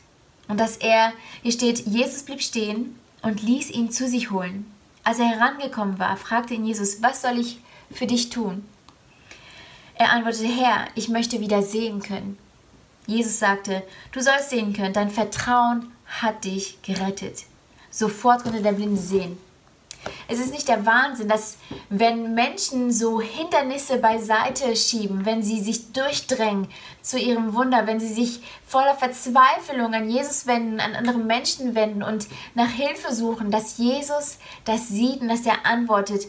Und 0.47 0.59
dass 0.59 0.77
er, 0.77 1.11
hier 1.41 1.51
steht, 1.51 1.87
Jesus 1.87 2.23
blieb 2.23 2.41
stehen 2.41 2.99
und 3.23 3.41
ließ 3.41 3.71
ihn 3.71 3.91
zu 3.91 4.07
sich 4.07 4.29
holen. 4.29 4.71
Als 5.03 5.19
er 5.19 5.27
herangekommen 5.27 5.99
war, 5.99 6.17
fragte 6.17 6.53
ihn 6.53 6.65
Jesus, 6.65 7.01
was 7.01 7.21
soll 7.21 7.39
ich 7.39 7.59
für 7.91 8.07
dich 8.07 8.29
tun? 8.29 8.63
Er 9.95 10.11
antwortete, 10.11 10.47
Herr, 10.47 10.87
ich 10.95 11.09
möchte 11.09 11.39
wieder 11.39 11.61
sehen 11.61 12.01
können. 12.01 12.37
Jesus 13.07 13.39
sagte, 13.39 13.83
du 14.11 14.21
sollst 14.21 14.49
sehen 14.49 14.73
können, 14.73 14.93
dein 14.93 15.09
Vertrauen 15.09 15.91
hat 16.05 16.43
dich 16.43 16.81
gerettet. 16.81 17.43
Sofort 17.89 18.43
konnte 18.43 18.61
der 18.61 18.73
Blinde 18.73 18.99
sehen. 19.01 19.37
Es 20.27 20.39
ist 20.39 20.51
nicht 20.51 20.67
der 20.67 20.85
Wahnsinn, 20.85 21.27
dass 21.27 21.57
wenn 21.89 22.33
Menschen 22.33 22.91
so 22.91 23.21
Hindernisse 23.21 23.97
beiseite 23.97 24.75
schieben, 24.75 25.25
wenn 25.25 25.43
sie 25.43 25.61
sich 25.61 25.91
durchdrängen 25.93 26.67
zu 27.01 27.19
ihrem 27.19 27.53
Wunder, 27.53 27.87
wenn 27.87 27.99
sie 27.99 28.13
sich 28.13 28.41
voller 28.65 28.95
Verzweiflung 28.95 29.93
an 29.93 30.09
Jesus 30.09 30.47
wenden, 30.47 30.79
an 30.79 30.95
andere 30.95 31.17
Menschen 31.17 31.75
wenden 31.75 32.03
und 32.03 32.27
nach 32.53 32.69
Hilfe 32.69 33.13
suchen, 33.13 33.51
dass 33.51 33.77
Jesus 33.77 34.37
das 34.65 34.87
sieht 34.87 35.21
und 35.21 35.29
dass 35.29 35.45
er 35.45 35.65
antwortet, 35.65 36.27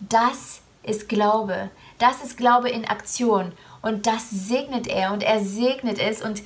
das 0.00 0.60
ist 0.82 1.08
Glaube. 1.08 1.70
Das 1.98 2.22
ist 2.22 2.36
Glaube 2.36 2.68
in 2.70 2.84
Aktion 2.84 3.52
und 3.82 4.06
das 4.06 4.30
segnet 4.30 4.86
er 4.86 5.12
und 5.12 5.22
er 5.22 5.40
segnet 5.40 5.98
es 5.98 6.22
und 6.22 6.42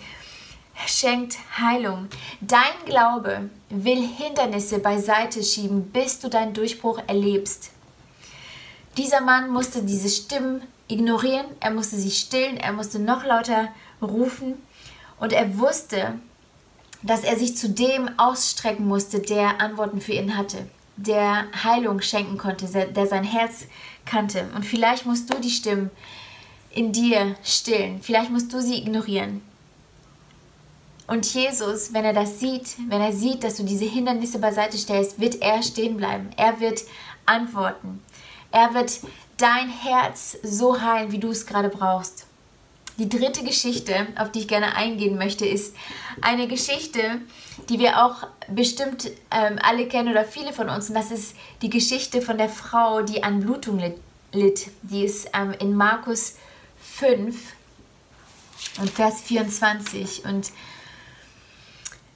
schenkt 0.87 1.38
Heilung. 1.59 2.09
Dein 2.41 2.85
Glaube 2.87 3.50
will 3.69 4.07
Hindernisse 4.07 4.79
beiseite 4.79 5.43
schieben, 5.43 5.91
bis 5.91 6.19
du 6.19 6.29
deinen 6.29 6.55
Durchbruch 6.55 7.00
erlebst. 7.07 7.71
Dieser 8.97 9.21
Mann 9.21 9.50
musste 9.50 9.83
diese 9.83 10.09
Stimmen 10.09 10.62
ignorieren, 10.88 11.47
er 11.61 11.71
musste 11.71 11.97
sie 11.97 12.11
stillen, 12.11 12.59
er 12.59 12.73
musste 12.73 12.99
noch 12.99 13.25
lauter 13.25 13.69
rufen 14.02 14.55
und 15.19 15.33
er 15.33 15.59
wusste, 15.59 16.19
dass 17.02 17.25
er 17.25 17.37
sich 17.37 17.57
zu 17.57 17.71
dem 17.71 18.11
ausstrecken 18.19 18.87
musste, 18.87 19.21
der 19.21 19.61
Antworten 19.61 20.00
für 20.00 20.12
ihn 20.12 20.37
hatte, 20.37 20.67
der 20.97 21.47
Heilung 21.64 22.00
schenken 22.00 22.38
konnte, 22.38 22.67
der 22.67 23.07
sein 23.07 23.25
Herz 23.25 23.67
kannte. 24.05 24.49
Und 24.55 24.64
vielleicht 24.64 25.07
musst 25.07 25.33
du 25.33 25.41
die 25.41 25.50
Stimmen 25.50 25.91
in 26.71 26.93
dir 26.93 27.35
stillen, 27.43 28.00
vielleicht 28.02 28.31
musst 28.31 28.52
du 28.52 28.61
sie 28.61 28.79
ignorieren. 28.79 29.43
Und 31.06 31.26
Jesus, 31.35 31.92
wenn 31.92 32.04
er 32.04 32.12
das 32.12 32.40
sieht, 32.40 32.76
wenn 32.88 33.00
er 33.00 33.12
sieht, 33.12 33.44
dass 33.44 33.56
du 33.56 33.64
diese 33.64 33.85
Hindernisse 33.85 34.38
beiseite 34.38 34.78
stellst, 34.78 35.21
wird 35.21 35.42
er 35.42 35.62
stehen 35.62 35.97
bleiben. 35.97 36.30
Er 36.37 36.61
wird 36.61 36.82
antworten. 37.26 38.02
Er 38.50 38.75
wird 38.75 39.00
dein 39.37 39.68
Herz 39.68 40.37
so 40.42 40.80
heilen, 40.80 41.11
wie 41.12 41.18
du 41.18 41.30
es 41.30 41.47
gerade 41.47 41.68
brauchst. 41.68 42.26
Die 42.99 43.09
dritte 43.09 43.42
Geschichte, 43.42 44.06
auf 44.16 44.30
die 44.30 44.40
ich 44.40 44.49
gerne 44.49 44.76
eingehen 44.76 45.16
möchte, 45.16 45.47
ist 45.47 45.75
eine 46.21 46.47
Geschichte, 46.47 47.21
die 47.68 47.78
wir 47.78 48.04
auch 48.04 48.26
bestimmt 48.49 49.11
ähm, 49.30 49.59
alle 49.62 49.88
kennen 49.88 50.11
oder 50.11 50.25
viele 50.25 50.52
von 50.52 50.68
uns. 50.68 50.88
Und 50.88 50.94
das 50.94 51.11
ist 51.11 51.35
die 51.62 51.71
Geschichte 51.71 52.21
von 52.21 52.37
der 52.37 52.50
Frau, 52.50 53.00
die 53.00 53.23
an 53.23 53.40
Blutung 53.40 53.78
litt. 54.32 54.71
Die 54.82 55.04
ist 55.04 55.30
ähm, 55.35 55.54
in 55.59 55.75
Markus 55.75 56.37
5 56.80 57.35
und 58.78 58.90
Vers 58.90 59.23
24. 59.23 60.25
Und 60.26 60.52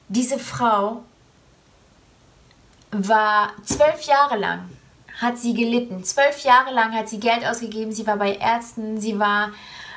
diese 0.08 0.38
Frau 0.38 1.02
war 2.90 3.52
zwölf 3.64 4.02
Jahre 4.02 4.38
lang, 4.38 4.70
hat 5.20 5.38
sie 5.38 5.54
gelitten. 5.54 6.04
Zwölf 6.04 6.44
Jahre 6.44 6.72
lang 6.72 6.92
hat 6.92 7.08
sie 7.08 7.20
Geld 7.20 7.44
ausgegeben, 7.44 7.92
sie 7.92 8.06
war 8.06 8.16
bei 8.16 8.36
Ärzten, 8.36 9.00
sie 9.00 9.18
war 9.18 9.50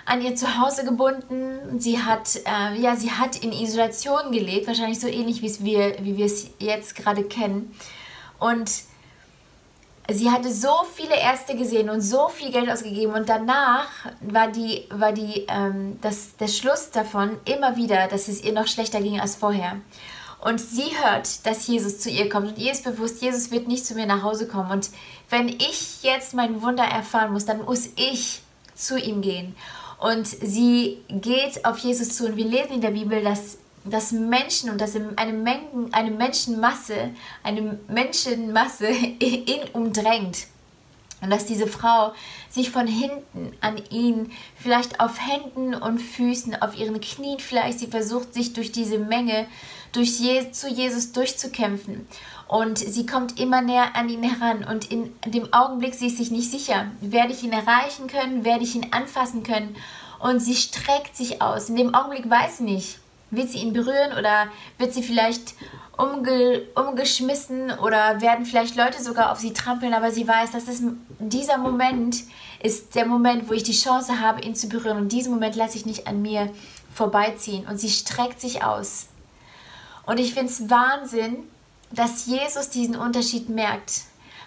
an 0.06 0.22
ihr 0.22 0.36
Zuhause 0.36 0.84
gebunden, 0.86 1.80
sie 1.80 2.02
hat, 2.02 2.38
äh, 2.46 2.80
ja, 2.80 2.96
sie 2.96 3.12
hat 3.12 3.36
in 3.44 3.52
Isolation 3.52 4.32
gelebt, 4.32 4.66
wahrscheinlich 4.66 5.00
so 5.00 5.08
ähnlich 5.08 5.42
wir, 5.44 6.04
wie 6.04 6.18
wir 6.18 6.26
es 6.26 6.50
jetzt 6.58 6.96
gerade 6.96 7.24
kennen. 7.24 7.76
Und 8.40 8.89
sie 10.12 10.30
hatte 10.30 10.52
so 10.52 10.86
viele 10.94 11.16
Ärzte 11.16 11.56
gesehen 11.56 11.90
und 11.90 12.02
so 12.02 12.30
viel 12.30 12.52
Geld 12.52 12.70
ausgegeben 12.70 13.14
und 13.14 13.30
danach 13.30 13.88
war, 14.22 14.48
die, 14.52 14.86
war 14.92 15.12
die, 15.12 15.46
ähm, 15.48 16.00
das, 16.02 16.36
der 16.38 16.48
Schluss 16.48 16.92
davon 16.92 17.38
immer 17.46 17.76
wieder, 17.76 18.08
dass 18.08 18.28
es 18.28 18.44
ihr 18.44 18.54
noch 18.54 18.68
schlechter 18.68 19.02
ging 19.02 19.20
als 19.20 19.36
vorher. 19.36 19.78
Und 20.42 20.62
sie 20.62 20.92
hört, 21.04 21.46
dass 21.46 21.68
Jesus 21.68 22.00
zu 22.00 22.10
ihr 22.10 22.30
kommt 22.30 22.48
und 22.48 22.58
ihr 22.58 22.72
ist 22.72 22.86
bewusst, 22.86 23.22
Jesus 23.22 23.52
wird 23.52 23.68
nicht 23.68 23.86
zu 23.86 23.94
mir 23.94 24.06
nach 24.06 24.24
Hause 24.24 24.48
kommen. 24.48 24.72
Und 24.72 24.90
wenn 25.30 25.50
ich 25.50 26.02
jetzt 26.02 26.34
mein 26.34 26.62
Wunder 26.62 26.86
erfahren 26.86 27.34
muss, 27.34 27.46
dann 27.46 27.66
muss 27.66 27.90
ich 27.98 28.42
zu 28.74 28.98
ihm 28.98 29.22
gehen. 29.22 29.56
Und 30.00 30.28
sie 30.28 31.00
geht 31.10 31.66
auf 31.66 31.78
Jesus 31.80 32.16
zu 32.16 32.26
und 32.26 32.38
wir 32.38 32.46
lesen 32.46 32.76
in 32.76 32.82
der 32.82 32.92
Bibel, 32.92 33.22
dass 33.22 33.58
dass 33.86 34.12
Menschen 34.12 34.70
und 34.70 34.80
dass 34.80 34.96
eine, 34.96 35.34
Mengen, 35.34 35.94
eine 35.94 36.12
Menschenmasse, 36.12 37.12
eine 37.44 37.80
Menschenmasse 37.88 38.90
ihn 39.20 39.62
umdrängt. 39.74 40.48
Und 41.22 41.32
dass 41.32 41.46
diese 41.46 41.68
Frau 41.68 42.14
sich 42.50 42.72
von 42.72 42.88
hinten 42.88 43.52
an 43.60 43.78
ihn, 43.90 44.32
vielleicht 44.56 45.02
auf 45.02 45.20
Händen 45.20 45.76
und 45.76 46.00
Füßen, 46.00 46.62
auf 46.62 46.78
ihren 46.78 47.02
Knien 47.02 47.40
vielleicht, 47.40 47.80
sie 47.80 47.88
versucht 47.88 48.34
sich 48.34 48.54
durch 48.54 48.72
diese 48.72 49.00
Menge 49.00 49.48
durch 49.92 50.20
Je 50.20 50.52
zu 50.52 50.70
Jesus 50.70 51.12
durchzukämpfen. 51.12 52.08
Und 52.48 52.78
sie 52.80 53.06
kommt 53.06 53.40
immer 53.40 53.62
näher 53.62 53.96
an 53.96 54.10
ihn 54.10 54.24
heran. 54.24 54.64
Und 54.64 54.92
in 54.92 55.14
dem 55.26 55.54
Augenblick, 55.54 55.94
sie 55.94 56.08
ist 56.08 56.18
sich 56.18 56.32
nicht 56.32 56.50
sicher, 56.50 56.92
werde 57.02 57.34
ich 57.34 57.44
ihn 57.44 57.52
erreichen 57.52 58.08
können, 58.08 58.44
werde 58.44 58.64
ich 58.64 58.76
ihn 58.76 58.88
anfassen 58.92 59.44
können. 59.44 59.76
Und 60.20 60.40
sie 60.40 60.56
streckt 60.56 61.16
sich 61.16 61.42
aus. 61.42 61.70
In 61.70 61.76
dem 61.76 61.94
Augenblick 61.94 62.30
weiß 62.30 62.58
sie 62.58 62.64
nicht, 62.64 63.00
wird 63.32 63.50
sie 63.50 63.60
ihn 63.60 63.74
berühren 63.74 64.18
oder 64.18 64.48
wird 64.78 64.94
sie 64.94 65.04
vielleicht 65.04 65.54
umge 65.98 66.64
umgeschmissen 66.76 67.72
oder 67.80 68.22
werden 68.22 68.46
vielleicht 68.46 68.76
Leute 68.76 69.04
sogar 69.04 69.32
auf 69.32 69.40
sie 69.40 69.54
trampeln, 69.54 69.94
aber 69.94 70.12
sie 70.12 70.28
weiß, 70.28 70.52
dass 70.52 70.68
es 70.68 70.82
dieser 71.20 71.58
Moment 71.58 72.24
ist 72.62 72.96
der 72.96 73.06
Moment, 73.06 73.50
wo 73.50 73.54
ich 73.54 73.64
die 73.64 73.74
Chance 73.74 74.20
habe, 74.20 74.42
ihn 74.42 74.56
zu 74.56 74.68
berühren. 74.68 74.98
Und 74.98 75.12
diesen 75.12 75.34
Moment 75.34 75.56
lasse 75.56 75.78
ich 75.78 75.86
nicht 75.86 76.08
an 76.08 76.22
mir 76.22 76.50
vorbeiziehen. 76.94 77.68
Und 77.68 77.80
sie 77.80 77.90
streckt 77.90 78.42
sich 78.42 78.64
aus. 78.64 79.08
Und 80.06 80.20
ich 80.20 80.34
finde 80.34 80.52
es 80.52 80.70
Wahnsinn, 80.70 81.44
dass 81.92 82.26
Jesus 82.26 82.70
diesen 82.70 82.96
Unterschied 82.96 83.50
merkt. 83.50 84.02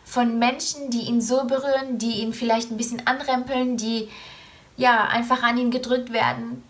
Von 0.04 0.38
Menschen, 0.38 0.90
die 0.90 1.02
ihn 1.02 1.20
so 1.20 1.44
berühren, 1.44 1.98
die 1.98 2.20
ihn 2.20 2.34
vielleicht 2.34 2.70
ein 2.70 2.76
bisschen 2.76 3.06
anrempeln, 3.06 3.76
die 3.76 4.08
ja 4.76 5.04
einfach 5.04 5.42
an 5.42 5.56
ihn 5.56 5.70
gedrückt 5.70 6.12
werden, 6.12 6.62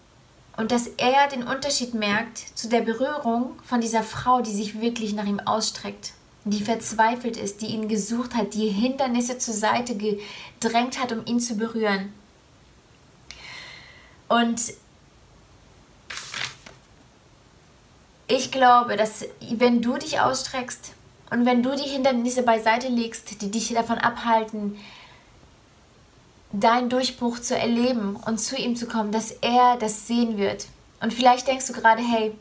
und 0.57 0.71
dass 0.71 0.87
er 0.87 1.29
den 1.29 1.45
Unterschied 1.45 1.95
merkt 1.95 2.39
zu 2.39 2.69
der 2.69 2.83
Berührung 2.83 3.53
von 3.65 3.81
dieser 3.81 4.03
Frau, 4.03 4.43
die 4.43 4.53
sich 4.53 4.81
wirklich 4.81 5.15
nach 5.15 5.25
ihm 5.25 5.41
ausstreckt, 5.41 6.13
die 6.45 6.63
verzweifelt 6.63 7.37
ist, 7.37 7.63
die 7.63 7.67
ihn 7.67 7.89
gesucht 7.89 8.35
hat, 8.35 8.55
die 8.55 8.69
Hindernisse 8.69 9.39
zur 9.39 9.55
Seite 9.55 9.97
gedrängt 9.97 11.01
hat, 11.01 11.13
um 11.13 11.25
ihn 11.25 11.41
zu 11.41 11.57
berühren. 11.57 12.13
Und 14.29 14.61
ich 18.27 18.51
glaube, 18.51 18.97
dass 18.97 19.27
wenn 19.51 19.83
du 19.83 19.97
dich 19.97 20.21
ausstreckst 20.21 20.93
und 21.31 21.47
wenn 21.47 21.63
du 21.63 21.75
die 21.77 21.89
Hindernisse 21.89 22.43
beiseite 22.43 22.89
legst, 22.89 23.41
die 23.41 23.51
dich 23.51 23.73
davon 23.73 23.99
abhalten, 23.99 24.79
deinen 26.53 26.89
Durchbruch 26.89 27.39
zu 27.41 27.57
erleben 27.57 28.17
und 28.17 28.39
zu 28.39 28.57
ihm 28.57 28.77
zu 28.77 28.87
kommen, 28.87 29.13
dass 29.13 29.31
er 29.31 29.77
das 29.79 30.07
sehen 30.07 30.37
wird. 30.37 30.67
Und 31.01 31.13
vielleicht 31.13 31.49
denkst 31.49 31.67
du 31.67 31.73
gerade, 31.73 32.03
hey, 32.03 32.33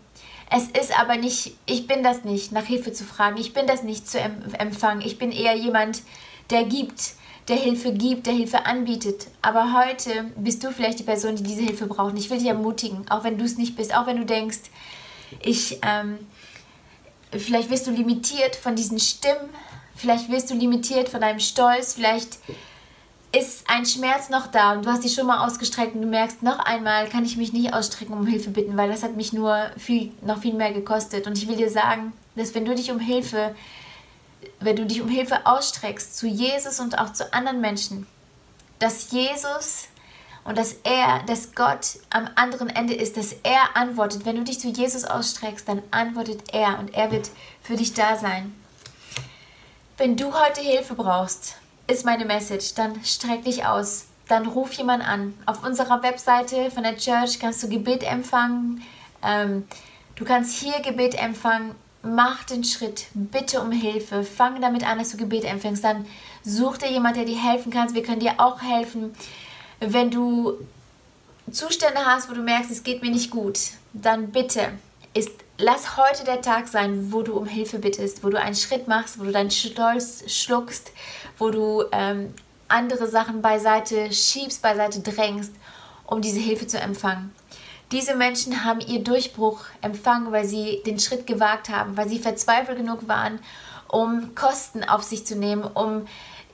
es 0.50 0.66
ist 0.68 0.98
aber 1.00 1.16
nicht, 1.16 1.56
ich 1.66 1.88
bin 1.88 2.04
das 2.04 2.26
nicht, 2.26 2.52
nach 2.52 2.66
Hilfe 2.66 2.92
zu 2.92 3.06
fragen, 3.06 3.38
ich 3.38 3.54
bin 3.54 3.68
das 3.68 3.84
nicht 3.84 4.10
zu 4.10 4.20
empfangen, 4.20 5.02
ich 5.02 5.18
bin 5.18 5.32
eher 5.32 5.56
jemand, 5.56 6.02
der 6.50 6.66
gibt, 6.66 7.14
der 7.48 7.56
Hilfe 7.56 7.94
gibt, 7.94 8.28
der 8.28 8.34
Hilfe 8.34 8.66
anbietet. 8.66 9.28
Aber 9.42 9.74
heute 9.74 10.26
bist 10.36 10.64
du 10.64 10.72
vielleicht 10.72 11.00
die 11.00 11.04
Person, 11.04 11.38
die 11.38 11.44
diese 11.44 11.62
Hilfe 11.62 11.88
braucht. 11.88 12.18
Ich 12.18 12.30
will 12.30 12.38
dich 12.38 12.48
ermutigen, 12.48 13.10
auch 13.10 13.24
wenn 13.24 13.38
du 13.38 13.46
es 13.46 13.58
nicht 13.58 13.78
bist, 13.78 13.96
auch 13.96 14.08
wenn 14.08 14.18
du 14.18 14.26
denkst, 14.26 14.60
ich, 15.40 15.80
ähm, 15.84 16.20
vielleicht 17.32 17.70
wirst 17.70 17.88
du 17.88 17.92
limitiert 17.92 18.58
von 18.58 18.76
diesen 18.76 19.00
Stimmen, 19.00 19.50
vielleicht 19.96 20.30
wirst 20.30 20.50
du 20.50 20.54
limitiert 20.54 21.08
von 21.08 21.22
deinem 21.22 21.40
Stolz, 21.40 21.94
vielleicht 21.94 22.38
ist 23.34 23.70
ein 23.70 23.86
Schmerz 23.86 24.30
noch 24.30 24.48
da 24.48 24.74
und 24.74 24.86
du 24.86 24.90
hast 24.90 25.04
dich 25.04 25.14
schon 25.14 25.28
mal 25.28 25.46
ausgestreckt 25.46 25.96
und 25.96 26.02
du 26.02 26.08
merkst, 26.08 26.44
noch 26.44 26.60
einmal 26.60 27.08
kann 27.08 27.24
ich 27.24 27.38
mich 27.38 27.54
nicht 27.54 27.74
ausstrecken, 27.74 28.14
um 28.14 28.28
Hilfe 28.28 28.50
bitten, 28.50 28.76
weil 28.76 28.90
das 28.90 29.04
hat 29.04 29.16
mich 29.16 29.32
nur 29.32 29.72
viel, 29.78 30.12
noch 30.22 30.40
viel 30.40 30.54
mehr 30.54 30.74
gekostet. 30.74 31.28
Und 31.28 31.38
ich 31.38 31.48
will 31.48 31.56
dir 31.56 31.70
sagen, 31.70 32.12
dass 32.36 32.54
wenn 32.54 32.66
du 32.66 32.76
dich 32.76 32.92
um 32.92 33.00
Hilfe, 33.00 33.56
wenn 34.60 34.76
du 34.76 34.86
dich 34.86 35.02
um 35.02 35.08
Hilfe 35.08 35.46
ausstreckst 35.46 36.18
zu 36.18 36.28
Jesus 36.28 36.80
und 36.80 37.00
auch 37.00 37.14
zu 37.14 37.34
anderen 37.34 37.62
Menschen, 37.62 38.06
dass 38.80 39.12
Jesus 39.12 39.88
und 40.44 40.58
dass 40.58 40.74
er, 40.84 41.24
dass 41.28 41.54
Gott 41.56 42.00
am 42.10 42.28
anderen 42.36 42.70
Ende 42.70 42.96
ist, 42.96 43.16
dass 43.16 43.36
er 43.44 43.78
antwortet. 43.78 44.26
Wenn 44.26 44.36
du 44.36 44.44
dich 44.44 44.60
zu 44.60 44.70
Jesus 44.70 45.06
ausstreckst, 45.06 45.70
dann 45.70 45.82
antwortet 45.92 46.54
er 46.54 46.80
und 46.80 46.94
er 46.94 47.12
wird 47.12 47.30
für 47.62 47.78
dich 47.78 47.94
da 47.94 48.18
sein. 48.18 48.54
Wenn 49.98 50.18
du 50.18 50.34
heute 50.34 50.62
Hilfe 50.62 50.96
brauchst, 50.96 51.58
ist 51.88 52.06
meine 52.06 52.26
Message. 52.26 52.74
Dann 52.76 53.04
streck 53.04 53.44
dich 53.44 53.66
aus. 53.66 54.06
Dann 54.28 54.46
ruf 54.48 54.72
jemand 54.74 55.08
an. 55.08 55.34
Auf 55.46 55.64
unserer 55.64 56.02
Webseite 56.04 56.72
von 56.72 56.84
der 56.84 56.98
Church 56.98 57.40
kannst 57.40 57.62
du 57.64 57.70
Gebet 57.70 58.04
empfangen. 58.04 58.82
Ähm, 59.24 59.66
Du 60.22 60.28
kannst 60.28 60.60
hier 60.60 60.80
Gebet 60.82 61.16
empfangen. 61.16 61.74
Mach 62.04 62.44
den 62.44 62.64
Schritt, 62.64 63.08
bitte 63.16 63.60
um 63.60 63.72
Hilfe. 63.72 64.24
Fang 64.24 64.62
damit 64.62 64.86
an, 64.86 65.00
dass 65.00 65.10
du 65.10 65.18
Gebet 65.18 65.46
empfängst. 65.46 65.84
Dann 65.84 66.06
such 66.44 66.78
dir 66.78 66.92
jemand, 66.92 67.16
der 67.16 67.26
dir 67.26 67.42
helfen 67.42 67.72
kann. 67.72 67.92
Wir 67.96 68.04
können 68.04 68.20
dir 68.20 68.36
auch 68.38 68.62
helfen. 68.62 69.16
Wenn 69.80 70.12
du 70.12 70.54
Zustände 71.52 72.06
hast, 72.06 72.30
wo 72.30 72.36
du 72.36 72.42
merkst, 72.44 72.70
es 72.70 72.84
geht 72.84 73.02
mir 73.02 73.10
nicht 73.10 73.32
gut, 73.32 73.60
dann 73.94 74.32
bitte 74.32 74.74
ist, 75.16 75.32
lass 75.62 75.96
heute 75.96 76.24
der 76.24 76.42
Tag 76.42 76.68
sein, 76.68 77.12
wo 77.14 77.22
du 77.22 77.34
um 77.34 77.46
Hilfe 77.46 77.80
bittest, 77.80 78.24
wo 78.24 78.30
du 78.30 78.40
einen 78.40 78.56
Schritt 78.56 78.88
machst, 78.88 79.20
wo 79.20 79.24
du 79.24 79.32
deinen 79.32 79.52
Stolz 79.52 80.24
schluckst, 80.28 80.92
wo 81.38 81.52
du 81.52 81.84
ähm, 81.92 82.34
andere 82.68 83.08
Sachen 83.08 83.42
beiseite 83.42 84.12
schiebst, 84.12 84.62
beiseite 84.62 85.02
drängst, 85.02 85.54
um 86.06 86.22
diese 86.22 86.40
Hilfe 86.40 86.68
zu 86.68 86.80
empfangen. 86.80 87.34
Diese 87.92 88.16
Menschen 88.16 88.64
haben 88.64 88.80
ihr 88.80 89.04
Durchbruch 89.04 89.66
empfangen, 89.82 90.32
weil 90.32 90.46
sie 90.46 90.82
den 90.86 91.00
Schritt 91.00 91.28
gewagt 91.28 91.70
haben, 91.70 91.98
weil 91.98 92.08
sie 92.08 92.20
verzweifelt 92.20 92.78
genug 92.78 93.08
waren, 93.08 93.40
um 93.90 94.34
Kosten 94.34 94.84
auf 94.84 95.04
sich 95.04 95.26
zu 95.26 95.36
nehmen, 95.36 95.64
um 95.64 96.08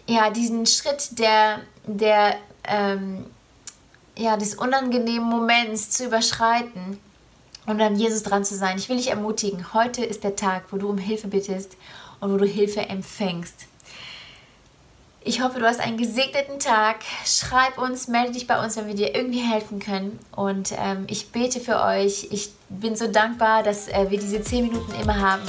ja, 0.07 0.31
diesen 0.31 0.65
Schritt 0.65 1.19
der, 1.19 1.59
der 1.85 2.37
ähm, 2.63 3.25
ja, 4.17 4.35
des 4.35 4.55
unangenehmen 4.55 5.29
Moments 5.29 5.91
zu 5.91 6.05
überschreiten 6.05 6.99
und 7.67 7.79
an 7.81 7.95
Jesus 7.95 8.23
dran 8.23 8.43
zu 8.43 8.55
sein. 8.55 8.77
Ich 8.77 8.89
will 8.89 8.97
dich 8.97 9.09
ermutigen, 9.09 9.73
heute 9.73 10.03
ist 10.03 10.23
der 10.23 10.35
Tag, 10.35 10.63
wo 10.71 10.77
du 10.77 10.89
um 10.89 10.97
Hilfe 10.97 11.27
bittest 11.27 11.77
und 12.19 12.33
wo 12.33 12.37
du 12.37 12.45
Hilfe 12.45 12.81
empfängst. 12.89 13.67
Ich 15.23 15.41
hoffe, 15.41 15.59
du 15.59 15.65
hast 15.65 15.81
einen 15.81 15.97
gesegneten 15.97 16.57
Tag. 16.57 16.99
Schreib 17.25 17.77
uns, 17.77 18.07
melde 18.07 18.31
dich 18.31 18.47
bei 18.47 18.63
uns, 18.63 18.77
wenn 18.77 18.87
wir 18.87 18.95
dir 18.95 19.13
irgendwie 19.13 19.41
helfen 19.41 19.79
können. 19.79 20.17
Und 20.33 20.73
ähm, 20.77 21.05
ich 21.07 21.33
bete 21.33 21.59
für 21.59 21.81
euch. 21.81 22.29
Ich 22.31 22.51
bin 22.69 22.95
so 22.95 23.11
dankbar, 23.11 23.61
dass 23.61 23.89
äh, 23.89 24.09
wir 24.09 24.19
diese 24.19 24.41
zehn 24.41 24.69
Minuten 24.69 24.93
immer 25.01 25.19
haben. 25.19 25.43